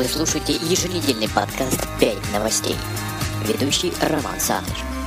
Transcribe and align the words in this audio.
Вы 0.00 0.06
слушаете 0.06 0.54
еженедельный 0.54 1.28
подкаст 1.28 1.86
«5 2.00 2.32
новостей». 2.32 2.74
Ведущий 3.46 3.92
Роман 4.00 4.40
Саныч. 4.40 4.99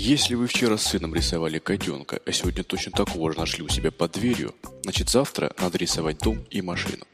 Если 0.00 0.36
вы 0.36 0.46
вчера 0.46 0.78
с 0.78 0.84
сыном 0.84 1.12
рисовали 1.12 1.58
котенка, 1.58 2.20
а 2.24 2.30
сегодня 2.30 2.62
точно 2.62 2.92
такого 2.92 3.32
же 3.32 3.38
нашли 3.40 3.64
у 3.64 3.68
себя 3.68 3.90
под 3.90 4.12
дверью, 4.12 4.54
значит 4.84 5.10
завтра 5.10 5.52
надо 5.58 5.76
рисовать 5.76 6.18
дом 6.18 6.46
и 6.52 6.62
машину. 6.62 7.04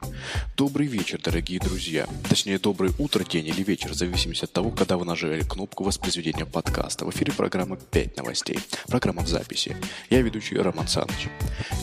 Добрый 0.55 0.87
вечер, 0.87 1.19
дорогие 1.19 1.61
друзья. 1.61 2.07
Точнее, 2.29 2.59
доброе 2.59 2.93
утро, 2.99 3.25
день 3.25 3.47
или 3.47 3.63
вечер, 3.63 3.93
в 3.93 3.95
зависимости 3.95 4.45
от 4.45 4.53
того, 4.53 4.71
когда 4.71 4.99
вы 4.99 5.07
нажали 5.07 5.41
кнопку 5.41 5.83
воспроизведения 5.83 6.45
подкаста. 6.45 7.07
В 7.07 7.11
эфире 7.11 7.33
программа 7.33 7.77
«5 7.77 8.19
новостей». 8.19 8.59
Программа 8.87 9.23
в 9.23 9.29
записи. 9.29 9.75
Я 10.11 10.21
ведущий 10.21 10.59
Роман 10.59 10.87
Саныч. 10.87 11.29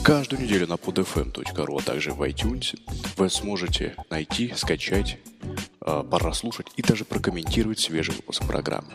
Каждую 0.04 0.44
неделю 0.44 0.68
на 0.68 0.74
podfm.ru, 0.74 1.80
а 1.80 1.84
также 1.84 2.12
в 2.12 2.22
iTunes 2.22 2.80
вы 3.18 3.28
сможете 3.28 3.96
найти, 4.12 4.54
скачать 4.56 5.18
Э, 5.84 6.04
пора 6.10 6.32
слушать 6.34 6.68
и 6.76 6.84
даже 6.84 7.06
прокомментировать 7.06 7.80
свежий 7.80 8.14
выпуск 8.14 8.46
программы. 8.46 8.94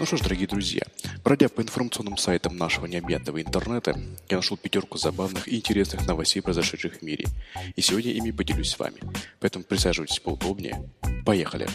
Ну 0.00 0.06
что 0.06 0.16
ж, 0.16 0.20
дорогие 0.20 0.46
друзья, 0.46 0.82
пройдя 1.22 1.48
по 1.48 1.60
информационным 1.60 2.16
сайтам 2.16 2.56
нашего 2.56 2.86
необъятного 2.86 3.40
интернета, 3.40 3.98
я 4.28 4.36
нашел 4.36 4.56
пятерку 4.56 4.98
забавных 4.98 5.48
и 5.48 5.56
интересных 5.56 6.06
новостей, 6.06 6.40
произошедших 6.42 6.96
в 6.96 7.02
мире. 7.02 7.26
И 7.76 7.80
сегодня 7.80 8.12
ими 8.12 8.30
поделюсь 8.30 8.70
с 8.70 8.78
вами. 8.78 9.00
Поэтому 9.40 9.64
присаживайтесь 9.64 10.18
поудобнее. 10.18 10.90
Поехали! 11.24 11.68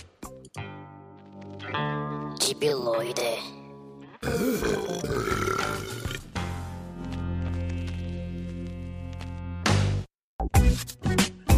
Дебилоиды. 2.40 3.40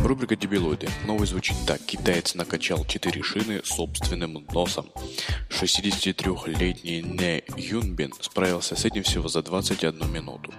Рубрика 0.04 0.36
«Дебилоиды». 0.36 0.90
Новый 1.06 1.26
звучит 1.26 1.56
так. 1.66 1.80
Китаец 1.82 2.36
накачал 2.36 2.84
4 2.86 3.24
шины 3.24 3.62
собственным 3.64 4.46
носом. 4.52 4.88
63-летний 5.66 7.02
Не 7.02 7.44
Юнбин 7.56 8.14
справился 8.20 8.76
с 8.76 8.86
этим 8.86 9.04
всего 9.04 9.28
за 9.28 9.42
21 9.44 10.12
минуту. 10.12 10.52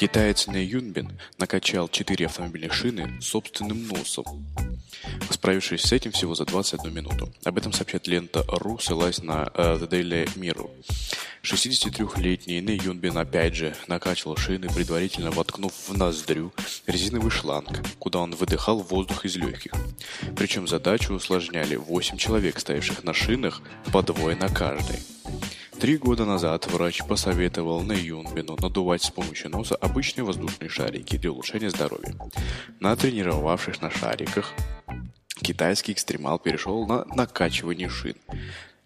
Китаец 0.00 0.46
Не 0.46 0.64
Юнбин 0.64 1.12
накачал 1.36 1.86
4 1.86 2.24
автомобильных 2.24 2.72
шины 2.72 3.20
собственным 3.20 3.86
носом, 3.86 4.24
справившись 5.28 5.82
с 5.82 5.92
этим 5.92 6.10
всего 6.12 6.34
за 6.34 6.46
21 6.46 6.94
минуту. 6.94 7.30
Об 7.44 7.58
этом 7.58 7.74
сообщает 7.74 8.06
лента 8.06 8.42
РУ, 8.48 8.78
ссылаясь 8.78 9.22
на 9.22 9.50
uh, 9.52 9.78
The 9.78 9.86
Daily 9.90 10.24
Mirror. 10.36 10.70
63-летний 11.42 12.62
Не 12.62 12.76
Юнбин 12.82 13.18
опять 13.18 13.54
же 13.54 13.76
накачивал 13.88 14.38
шины, 14.38 14.70
предварительно 14.70 15.32
воткнув 15.32 15.74
в 15.88 15.94
ноздрю 15.94 16.54
резиновый 16.86 17.30
шланг, 17.30 17.68
куда 17.98 18.20
он 18.20 18.34
выдыхал 18.34 18.78
воздух 18.78 19.26
из 19.26 19.36
легких. 19.36 19.72
Причем 20.34 20.66
задачу 20.66 21.12
усложняли 21.12 21.76
8 21.76 22.16
человек, 22.16 22.58
стоявших 22.58 23.04
на 23.04 23.12
шинах 23.12 23.60
по 23.92 24.02
двое 24.02 24.34
на 24.34 24.48
каждой. 24.48 24.98
Три 25.80 25.96
года 25.96 26.26
назад 26.26 26.70
врач 26.70 27.02
посоветовал 27.08 27.80
На 27.80 27.92
Юнбину 27.92 28.54
надувать 28.60 29.02
с 29.02 29.10
помощью 29.10 29.50
носа 29.50 29.76
обычные 29.76 30.24
воздушные 30.24 30.68
шарики 30.68 31.16
для 31.16 31.32
улучшения 31.32 31.70
здоровья. 31.70 32.14
Натренировавшись 32.80 33.80
на 33.80 33.90
шариках, 33.90 34.52
китайский 35.36 35.92
экстремал 35.92 36.38
перешел 36.38 36.86
на 36.86 37.06
накачивание 37.06 37.88
шин. 37.88 38.16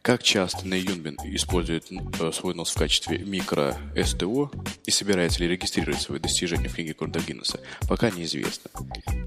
Как 0.05 0.22
часто 0.22 0.69
Нэй 0.69 0.83
Юнбин 0.83 1.16
использует 1.24 1.86
э, 1.91 2.30
свой 2.30 2.55
нос 2.55 2.72
в 2.74 2.78
качестве 2.78 3.16
микро-СТО 3.20 4.50
и 4.84 4.91
собирается 4.91 5.41
ли 5.41 5.48
регистрировать 5.48 6.02
свои 6.02 6.19
достижения 6.19 6.69
в 6.69 6.74
книге 6.74 6.92
Корда 6.92 7.20
Гиннесса, 7.20 7.58
пока 7.88 8.11
неизвестно. 8.11 8.70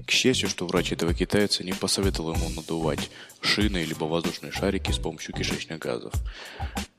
К 0.06 0.10
счастью, 0.12 0.48
что 0.48 0.68
врач 0.68 0.92
этого 0.92 1.14
китайца 1.14 1.64
не 1.64 1.72
посоветовал 1.72 2.34
ему 2.34 2.50
надувать 2.50 3.10
шины 3.40 3.78
либо 3.78 4.04
воздушные 4.04 4.52
шарики 4.52 4.92
с 4.92 4.98
помощью 4.98 5.34
кишечных 5.34 5.80
газов. 5.80 6.14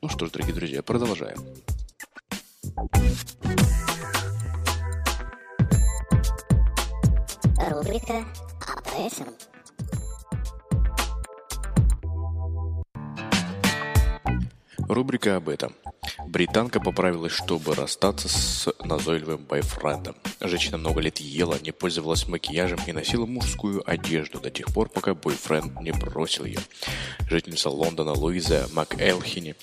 Ну 0.02 0.10
что 0.10 0.26
ж, 0.26 0.30
дорогие 0.30 0.54
друзья, 0.54 0.82
продолжаем. 0.82 1.38
Рубрика 7.56 8.26
Рубрика 14.92 15.36
об 15.36 15.48
этом. 15.48 15.72
Британка 16.26 16.80
поправилась, 16.80 17.32
чтобы 17.32 17.76
расстаться 17.76 18.28
с 18.28 18.68
назойливым 18.82 19.44
бойфрендом. 19.44 20.16
Женщина 20.40 20.78
много 20.78 21.00
лет 21.00 21.18
ела, 21.18 21.56
не 21.62 21.70
пользовалась 21.70 22.26
макияжем 22.26 22.80
и 22.88 22.92
носила 22.92 23.24
мужскую 23.24 23.88
одежду 23.88 24.40
до 24.40 24.50
тех 24.50 24.66
пор, 24.66 24.88
пока 24.88 25.14
бойфренд 25.14 25.80
не 25.80 25.92
бросил 25.92 26.44
ее. 26.44 26.58
Жительница 27.28 27.70
Лондона 27.70 28.14
Луиза 28.14 28.68
МакЭлхини 28.72 29.54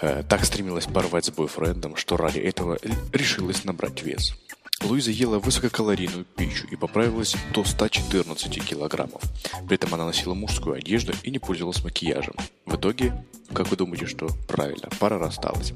э, 0.00 0.22
так 0.28 0.44
стремилась 0.44 0.86
порвать 0.86 1.24
с 1.24 1.30
бойфрендом, 1.30 1.96
что 1.96 2.16
ради 2.16 2.38
этого 2.38 2.78
решилась 3.12 3.64
набрать 3.64 4.02
вес. 4.04 4.36
Луиза 4.82 5.10
ела 5.10 5.38
высококалорийную 5.38 6.24
пищу 6.24 6.66
и 6.70 6.76
поправилась 6.76 7.36
до 7.52 7.64
114 7.64 8.64
килограммов. 8.64 9.22
При 9.66 9.74
этом 9.74 9.94
она 9.94 10.06
носила 10.06 10.34
мужскую 10.34 10.76
одежду 10.76 11.12
и 11.22 11.30
не 11.30 11.38
пользовалась 11.38 11.84
макияжем. 11.84 12.34
В 12.64 12.76
итоге, 12.76 13.24
как 13.52 13.68
вы 13.68 13.76
думаете, 13.76 14.06
что 14.06 14.28
правильно, 14.48 14.88
пара 14.98 15.18
рассталась. 15.18 15.74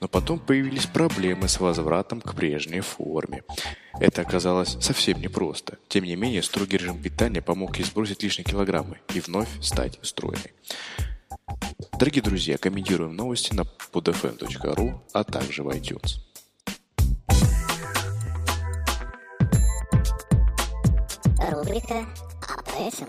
Но 0.00 0.08
потом 0.08 0.38
появились 0.38 0.86
проблемы 0.86 1.48
с 1.48 1.58
возвратом 1.58 2.20
к 2.20 2.34
прежней 2.34 2.80
форме. 2.80 3.42
Это 3.98 4.22
оказалось 4.22 4.76
совсем 4.80 5.20
непросто. 5.20 5.78
Тем 5.88 6.04
не 6.04 6.16
менее, 6.16 6.42
строгий 6.42 6.76
режим 6.76 7.02
питания 7.02 7.42
помог 7.42 7.76
ей 7.78 7.84
сбросить 7.84 8.22
лишние 8.22 8.44
килограммы 8.44 9.00
и 9.14 9.20
вновь 9.20 9.48
стать 9.60 9.98
стройной. 10.02 10.52
Дорогие 11.98 12.22
друзья, 12.22 12.58
комментируем 12.58 13.16
новости 13.16 13.54
на 13.54 13.62
podfm.ru, 13.92 15.00
а 15.12 15.24
также 15.24 15.62
в 15.62 15.68
iTunes. 15.68 16.25
Рубрика 21.56 22.06
этом. 22.78 23.08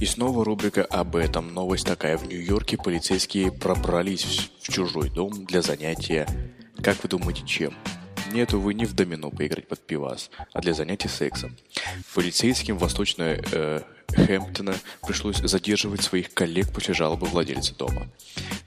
И 0.00 0.04
снова 0.04 0.44
рубрика 0.44 0.84
об 0.84 1.14
этом. 1.14 1.54
Новость 1.54 1.86
такая. 1.86 2.18
В 2.18 2.26
Нью-Йорке 2.26 2.76
полицейские 2.76 3.52
пробрались 3.52 4.50
в 4.60 4.68
чужой 4.68 5.10
дом 5.10 5.44
для 5.46 5.62
занятия, 5.62 6.26
как 6.82 7.00
вы 7.04 7.08
думаете, 7.08 7.46
чем? 7.46 7.72
Нет, 8.34 8.52
увы, 8.52 8.74
не 8.74 8.84
в 8.84 8.94
домино 8.94 9.30
поиграть 9.30 9.68
под 9.68 9.78
пивас, 9.78 10.28
а 10.52 10.60
для 10.60 10.74
занятий 10.74 11.06
сексом. 11.06 11.56
Полицейским 12.14 12.76
восточной 12.76 13.40
э, 13.52 13.82
Хэмптона 14.08 14.74
пришлось 15.06 15.36
задерживать 15.36 16.02
своих 16.02 16.34
коллег 16.34 16.72
после 16.72 16.94
жалобы 16.94 17.28
владельца 17.28 17.76
дома. 17.76 18.08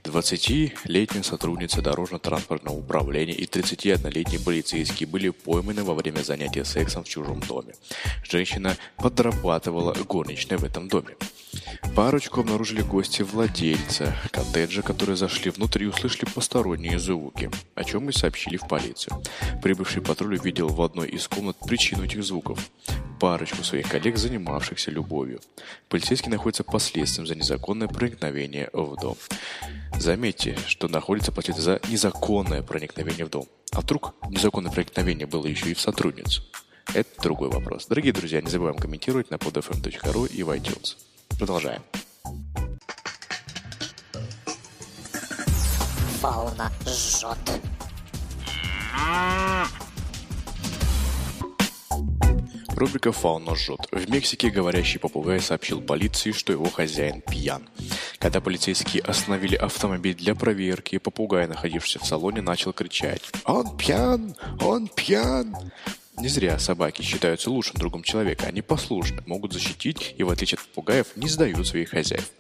20-летняя 0.05 1.21
сотрудница 1.21 1.81
дорожно-транспортного 1.81 2.77
управления 2.77 3.33
и 3.33 3.45
31-летний 3.45 4.37
полицейский 4.37 5.05
были 5.05 5.31
пойманы 5.31 5.83
во 5.83 5.95
время 5.95 6.21
занятия 6.21 6.63
сексом 6.63 7.03
в 7.03 7.09
чужом 7.09 7.41
доме. 7.41 7.73
Женщина 8.23 8.77
подрабатывала 8.95 9.93
горничной 9.93 10.55
в 10.55 10.63
этом 10.63 10.87
доме. 10.87 11.17
Парочку 11.95 12.41
обнаружили 12.41 12.81
гости 12.81 13.21
владельца 13.23 14.15
коттеджа, 14.31 14.81
которые 14.81 15.15
зашли 15.15 15.51
внутрь 15.51 15.83
и 15.83 15.87
услышали 15.87 16.25
посторонние 16.25 16.99
звуки, 16.99 17.49
о 17.75 17.83
чем 17.83 18.09
и 18.09 18.13
сообщили 18.13 18.57
в 18.57 18.67
полицию. 18.67 19.21
Прибывший 19.61 20.01
патруль 20.01 20.37
увидел 20.37 20.67
в 20.67 20.81
одной 20.81 21.07
из 21.09 21.27
комнат 21.27 21.57
причину 21.65 22.03
этих 22.03 22.23
звуков 22.23 22.69
парочку 23.19 23.63
своих 23.63 23.89
коллег, 23.89 24.17
занимавшихся 24.17 24.91
любовью. 24.91 25.41
Полицейский 25.89 26.29
находится 26.29 26.63
под 26.63 26.81
следствием 26.81 27.27
за 27.27 27.35
незаконное 27.35 27.87
проникновение 27.87 28.69
в 28.73 28.95
дом. 28.95 29.17
Заметьте, 29.99 30.57
что 30.67 30.87
находится 30.87 31.31
под 31.31 31.47
за 31.47 31.79
незаконное 31.89 32.61
проникновение 32.61 33.25
в 33.25 33.29
дом. 33.29 33.47
А 33.71 33.81
вдруг 33.81 34.13
незаконное 34.29 34.71
проникновение 34.71 35.25
было 35.25 35.47
еще 35.47 35.71
и 35.71 35.73
в 35.73 35.81
сотрудницу? 35.81 36.43
Это 36.93 37.09
другой 37.21 37.49
вопрос. 37.49 37.87
Дорогие 37.87 38.13
друзья, 38.13 38.41
не 38.41 38.49
забываем 38.49 38.77
комментировать 38.77 39.29
на 39.31 39.35
podfm.ru 39.35 40.29
и 40.29 40.43
в 40.43 40.49
iTunes. 40.49 40.95
Продолжаем. 41.37 41.81
Фауна 46.21 46.71
жжет. 46.85 47.37
Рубрика 52.77 53.11
«Фауна 53.11 53.55
жжет». 53.55 53.79
В 53.91 54.07
Мексике 54.09 54.51
говорящий 54.51 54.99
попугай 54.99 55.39
сообщил 55.39 55.81
полиции, 55.81 56.31
что 56.31 56.53
его 56.53 56.69
хозяин 56.69 57.21
пьян. 57.21 57.67
Когда 58.19 58.39
полицейские 58.39 59.01
остановили 59.01 59.55
автомобиль 59.55 60.13
для 60.13 60.35
проверки, 60.35 60.99
попугай, 60.99 61.47
находившийся 61.47 61.97
в 61.99 62.05
салоне, 62.05 62.41
начал 62.41 62.73
кричать 62.73 63.21
«Он 63.45 63.75
пьян! 63.77 64.35
Он 64.61 64.87
пьян!». 64.87 65.55
Не 66.19 66.29
зря 66.29 66.57
собаки 66.57 67.03
считаются 67.03 67.51
лучшим 67.51 67.75
другом 67.75 68.01
человека. 68.01 68.47
Они 68.47 68.63
послушны, 68.63 69.21
могут 69.27 69.53
защитить 69.53 70.15
и, 70.17 70.23
в 70.23 70.31
отличие 70.31 70.57
от 70.57 70.65
попугаев, 70.65 71.15
не 71.15 71.27
сдают 71.29 71.67
своих 71.67 71.89
хозяев. 71.89 72.31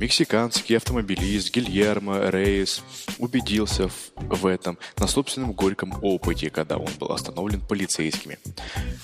Мексиканский 0.00 0.78
автомобилист 0.78 1.54
Гильермо 1.54 2.30
Рейс 2.30 2.82
убедился 3.18 3.90
в, 4.16 4.46
этом 4.46 4.78
на 4.96 5.06
собственном 5.06 5.52
горьком 5.52 5.92
опыте, 6.00 6.48
когда 6.48 6.78
он 6.78 6.88
был 6.98 7.12
остановлен 7.12 7.60
полицейскими. 7.60 8.38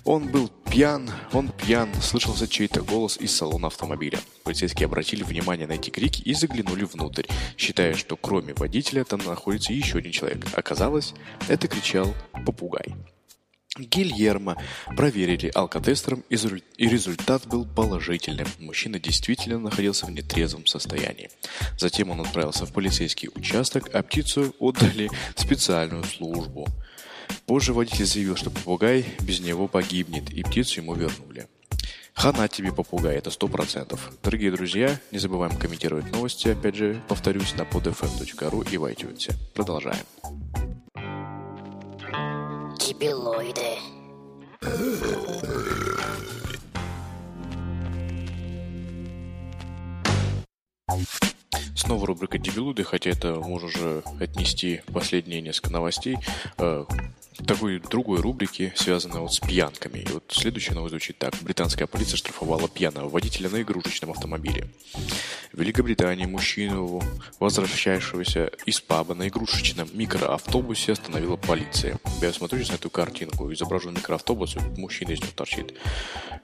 Он 0.05 0.29
был 0.29 0.51
пьян, 0.71 1.11
он 1.35 1.51
пьян, 1.51 1.93
слышался 2.01 2.49
чей-то 2.49 2.81
голос 2.81 3.19
из 3.19 3.37
салона 3.37 3.67
автомобиля. 3.67 4.21
Полицейские 4.43 4.87
обратили 4.87 5.23
внимание 5.23 5.67
на 5.67 5.73
эти 5.73 5.91
крики 5.91 6.23
и 6.23 6.33
заглянули 6.33 6.85
внутрь, 6.85 7.27
считая, 7.59 7.93
что 7.93 8.17
кроме 8.17 8.55
водителя 8.55 9.05
там 9.05 9.21
находится 9.27 9.75
еще 9.75 9.99
один 9.99 10.13
человек. 10.13 10.47
Оказалось, 10.55 11.13
это 11.49 11.69
кричал 11.69 12.15
попугай. 12.47 12.95
Гильермо 13.77 14.57
проверили 14.97 15.51
алкотестером, 15.53 16.23
и 16.29 16.89
результат 16.89 17.47
был 17.47 17.67
положительным. 17.67 18.47
Мужчина 18.59 19.01
действительно 19.01 19.59
находился 19.59 20.07
в 20.07 20.11
нетрезвом 20.11 20.67
состоянии. 20.67 21.31
Затем 21.77 22.11
он 22.11 22.21
отправился 22.21 22.67
в 22.67 22.73
полицейский 22.73 23.31
участок, 23.35 23.91
а 23.93 24.03
птицу 24.03 24.55
отдали 24.61 25.11
специальную 25.35 26.05
службу. 26.05 26.69
Позже 27.47 27.73
водитель 27.73 28.07
заявил, 28.07 28.37
что 28.37 28.51
попугай 28.51 29.05
без 29.21 29.41
него 29.41 29.67
погибнет, 29.67 30.31
и 30.31 30.45
птицу 30.45 30.81
ему 30.81 30.95
вернули. 30.95 31.49
Хана 32.15 32.47
тебе, 32.47 32.73
попугай, 32.73 33.17
это 33.17 33.31
сто 33.31 33.49
процентов. 33.49 34.13
Дорогие 34.23 34.53
друзья, 34.53 35.01
не 35.11 35.19
забываем 35.19 35.57
комментировать 35.57 36.13
новости, 36.13 36.49
опять 36.49 36.77
же, 36.77 37.03
повторюсь, 37.09 37.55
на 37.55 37.63
podfm.ru 37.63 38.71
и 38.71 38.77
в 38.77 38.85
iTunes. 38.85 39.33
Продолжаем. 39.53 40.05
Дебилоиды. 42.87 43.79
Снова 51.75 52.07
рубрика 52.07 52.37
«Дебилуды», 52.37 52.85
хотя 52.85 53.09
это 53.09 53.37
можно 53.37 53.69
уже 53.69 54.03
отнести 54.21 54.83
последние 54.93 55.41
несколько 55.41 55.73
новостей. 55.73 56.19
Такой 57.47 57.81
другой 57.81 58.21
рубрики, 58.21 58.73
связанной 58.77 59.21
вот 59.21 59.35
с 59.35 59.41
пьянками. 59.41 59.99
И 59.99 60.09
вот 60.09 60.25
следующая 60.29 60.75
новость 60.75 60.93
звучит 60.93 61.19
так. 61.19 61.35
Британская 61.43 61.87
полиция 61.87 62.17
штрафовала 62.17 62.69
пьяного 62.69 63.09
водителя 63.09 63.51
на 63.51 63.61
игрушечном 63.61 64.13
автомобиле. 64.13 64.69
В 65.53 65.59
Великобритании 65.59 66.27
мужчину, 66.27 67.03
возвращавшегося 67.41 68.53
из 68.67 68.81
паба 68.81 69.15
на 69.15 69.29
игрушечном 69.29 69.89
микроавтобусе, 69.93 70.93
остановила 70.93 71.37
полиция. 71.37 71.99
Я 72.23 72.33
смотрю 72.33 72.65
на 72.69 72.75
эту 72.75 72.89
картинку, 72.89 73.53
изображен 73.53 73.95
микроавтобус, 73.95 74.57
мужчина 74.79 75.11
из 75.11 75.21
него 75.21 75.33
торчит. 75.35 75.75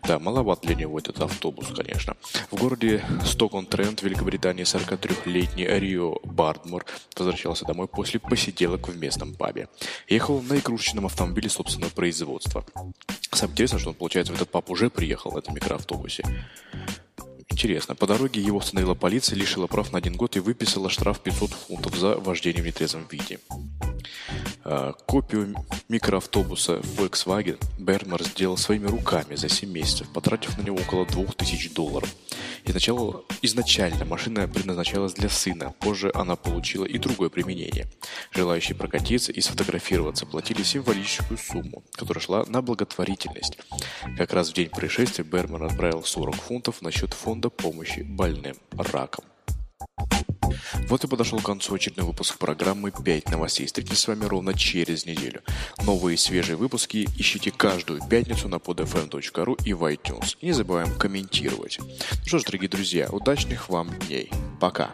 Да, 0.03 0.19
маловат 0.19 0.61
для 0.63 0.75
него 0.75 0.99
этот 0.99 1.21
автобус, 1.21 1.69
конечно. 1.75 2.17
В 2.51 2.57
городе 2.57 3.05
Стокон-Трент, 3.25 4.03
Великобритании, 4.03 4.65
43-летний 4.65 5.67
Рио 5.67 6.17
Бардмор 6.25 6.85
возвращался 7.17 7.65
домой 7.65 7.87
после 7.87 8.19
посиделок 8.19 8.89
в 8.89 8.97
местном 8.97 9.35
пабе. 9.35 9.69
Ехал 10.09 10.43
на 10.43 10.59
игрушечном 10.59 10.80
игрушечном 10.81 11.07
автомобиле 11.07 11.51
собственного 11.51 11.91
производства. 11.91 12.65
Самое 13.33 13.53
интересное, 13.53 13.79
что 13.79 13.91
он, 13.91 13.95
получается, 13.95 14.33
в 14.33 14.37
этот 14.37 14.51
пап 14.51 14.71
уже 14.71 14.89
приехал 14.89 15.33
на 15.33 15.39
этом 15.39 15.55
микроавтобусе. 15.55 16.25
Интересно. 17.51 17.95
По 17.95 18.07
дороге 18.07 18.41
его 18.41 18.59
остановила 18.59 18.95
полиция, 18.95 19.37
лишила 19.37 19.67
прав 19.67 19.93
на 19.93 19.99
один 19.99 20.15
год 20.15 20.37
и 20.37 20.41
выписала 20.41 20.89
штраф 20.89 21.21
500 21.21 21.51
фунтов 21.51 21.97
за 21.97 22.17
вождение 22.17 22.63
в 22.63 22.67
нетрезвом 22.67 23.07
виде. 23.11 23.41
А, 24.65 24.93
копию 25.07 25.55
микроавтобуса 25.89 26.77
Volkswagen 26.97 27.59
Бермер 27.79 28.23
сделал 28.25 28.57
своими 28.57 28.87
руками 28.87 29.35
за 29.35 29.51
7 29.51 29.71
месяцев, 29.71 30.09
потратив 30.15 30.57
на 30.57 30.63
него 30.63 30.79
около 30.79 31.05
2000 31.05 31.75
долларов. 31.75 32.09
Изначально, 32.65 33.23
изначально 33.43 34.05
машина 34.05 34.49
предназначалась 34.49 35.15
для 35.15 35.29
сына, 35.29 35.75
позже 35.81 36.11
она 36.15 36.37
получила 36.37 36.85
и 36.85 36.99
другое 36.99 37.31
применение. 37.31 37.87
Желающие 38.33 38.77
прокатиться 38.77 39.33
и 39.33 39.41
сфотографироваться 39.41 40.27
платили 40.27 40.63
символическую 40.63 41.39
сумму, 41.39 41.83
которая 41.93 42.23
шла 42.23 42.45
на 42.47 42.63
благотворительность. 42.63 43.59
Как 44.17 44.33
раз 44.33 44.51
в 44.51 44.55
день 44.55 44.69
происшествия 44.69 45.25
Берман 45.25 45.63
отправил 45.63 46.03
40 46.03 46.35
фунтов 46.37 46.83
на 46.83 46.91
счет 46.91 47.15
фонда 47.15 47.51
помощи 47.51 48.01
больным 48.01 48.57
раком. 48.73 49.30
Вот 50.89 51.05
и 51.05 51.09
подошел 51.09 51.39
к 51.39 51.45
концу 51.45 51.75
очередной 51.75 52.07
выпуск 52.07 52.39
программы 52.39 52.91
«5 52.91 53.31
новостей». 53.31 53.67
Встретимся 53.67 54.03
с 54.03 54.09
вами 54.09 54.25
ровно 54.25 54.55
через 54.55 55.07
неделю. 55.07 55.43
Новые 55.83 56.17
свежие 56.17 56.57
выпуски 56.57 57.09
ищите 57.17 57.51
каждую 57.51 58.01
пятницу 58.09 58.49
на 58.49 58.57
podfm.ru 58.57 59.57
и 59.65 59.73
в 59.73 59.85
iTunes. 59.85 60.37
И 60.41 60.47
не 60.47 60.53
забываем 60.53 60.95
комментировать. 60.97 61.79
Ну 61.81 62.27
что 62.27 62.39
ж, 62.39 62.45
дорогие 62.45 62.69
друзья, 62.69 63.09
удачных 63.11 63.69
вам 63.69 63.91
дней. 64.01 64.31
Пока. 64.61 64.91